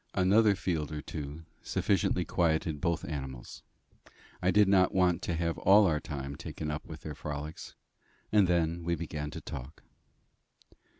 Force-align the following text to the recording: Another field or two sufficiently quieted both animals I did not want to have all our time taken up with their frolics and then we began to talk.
Another 0.15 0.55
field 0.55 0.91
or 0.91 1.03
two 1.03 1.43
sufficiently 1.61 2.25
quieted 2.25 2.81
both 2.81 3.05
animals 3.05 3.61
I 4.41 4.49
did 4.49 4.67
not 4.67 4.95
want 4.95 5.21
to 5.21 5.35
have 5.35 5.59
all 5.59 5.85
our 5.85 5.99
time 5.99 6.35
taken 6.35 6.71
up 6.71 6.83
with 6.87 7.01
their 7.01 7.13
frolics 7.13 7.75
and 8.31 8.47
then 8.47 8.83
we 8.83 8.95
began 8.95 9.29
to 9.29 9.41
talk. 9.41 9.83